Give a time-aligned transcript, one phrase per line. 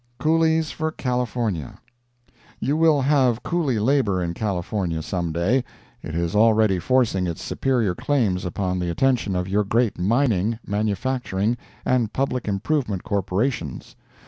[0.17, 1.77] COOLIES FOR CALIFORNIA
[2.59, 5.63] You will have Coolie labor in California some day.
[6.01, 11.55] It is already forcing its superior claims upon the attention of your great mining, manufacturing
[11.85, 13.95] and public improvement corporations.